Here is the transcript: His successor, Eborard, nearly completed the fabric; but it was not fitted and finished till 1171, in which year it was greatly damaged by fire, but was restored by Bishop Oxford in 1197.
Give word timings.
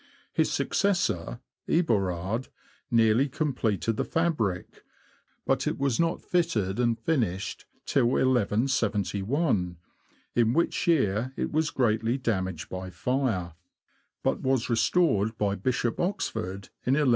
His 0.33 0.51
successor, 0.51 1.41
Eborard, 1.69 2.47
nearly 2.89 3.29
completed 3.29 3.97
the 3.97 4.03
fabric; 4.03 4.83
but 5.45 5.67
it 5.67 5.77
was 5.77 5.99
not 5.99 6.23
fitted 6.23 6.79
and 6.79 6.97
finished 6.97 7.65
till 7.85 8.07
1171, 8.07 9.77
in 10.33 10.53
which 10.53 10.87
year 10.87 11.33
it 11.37 11.51
was 11.51 11.69
greatly 11.69 12.17
damaged 12.17 12.67
by 12.67 12.89
fire, 12.89 13.53
but 14.23 14.41
was 14.41 14.71
restored 14.71 15.37
by 15.37 15.53
Bishop 15.53 15.99
Oxford 15.99 16.69
in 16.83 16.95
1197. 16.97 17.09